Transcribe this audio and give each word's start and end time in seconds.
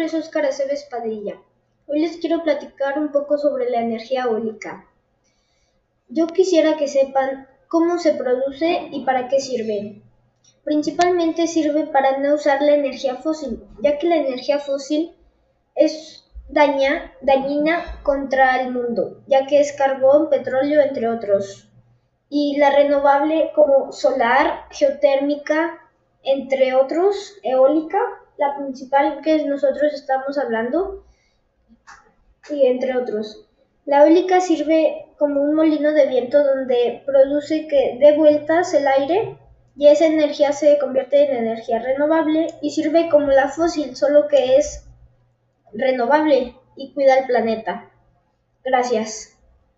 es 0.00 0.14
Óscar 0.14 0.44
Aceves 0.46 0.88
Padilla. 0.90 1.36
Hoy 1.86 2.00
les 2.00 2.16
quiero 2.16 2.42
platicar 2.42 2.98
un 2.98 3.12
poco 3.12 3.38
sobre 3.38 3.70
la 3.70 3.80
energía 3.80 4.24
eólica. 4.24 4.86
Yo 6.08 6.26
quisiera 6.26 6.76
que 6.76 6.88
sepan 6.88 7.46
cómo 7.68 7.98
se 7.98 8.14
produce 8.14 8.88
y 8.90 9.04
para 9.04 9.28
qué 9.28 9.40
sirve. 9.40 10.02
Principalmente 10.64 11.46
sirve 11.46 11.86
para 11.86 12.18
no 12.18 12.34
usar 12.34 12.60
la 12.60 12.74
energía 12.74 13.16
fósil, 13.16 13.62
ya 13.80 13.98
que 13.98 14.08
la 14.08 14.16
energía 14.16 14.58
fósil 14.58 15.14
es 15.76 16.24
dañina 16.48 18.00
contra 18.02 18.60
el 18.60 18.72
mundo, 18.72 19.22
ya 19.28 19.46
que 19.46 19.60
es 19.60 19.72
carbón, 19.74 20.28
petróleo, 20.28 20.80
entre 20.80 21.08
otros. 21.08 21.68
Y 22.28 22.56
la 22.56 22.70
renovable 22.70 23.52
como 23.54 23.92
solar, 23.92 24.64
geotérmica, 24.70 25.78
entre 26.24 26.74
otros, 26.74 27.34
eólica, 27.44 28.00
la 28.38 28.56
principal 28.56 29.20
que 29.22 29.44
nosotros 29.44 29.92
estamos 29.92 30.38
hablando, 30.38 31.04
y 32.50 32.66
entre 32.66 32.96
otros. 32.96 33.44
La 33.84 34.04
eólica 34.04 34.40
sirve 34.40 35.06
como 35.18 35.42
un 35.42 35.54
molino 35.54 35.92
de 35.92 36.06
viento 36.06 36.42
donde 36.42 37.02
produce 37.04 37.66
que 37.66 37.98
dé 38.00 38.16
vueltas 38.16 38.72
el 38.74 38.86
aire 38.86 39.36
y 39.76 39.88
esa 39.88 40.06
energía 40.06 40.52
se 40.52 40.78
convierte 40.78 41.24
en 41.24 41.36
energía 41.36 41.78
renovable 41.78 42.54
y 42.60 42.70
sirve 42.70 43.08
como 43.08 43.28
la 43.28 43.48
fósil, 43.48 43.96
solo 43.96 44.28
que 44.28 44.56
es 44.56 44.84
renovable 45.72 46.54
y 46.76 46.92
cuida 46.92 47.18
el 47.18 47.26
planeta. 47.26 47.90
Gracias. 48.64 49.37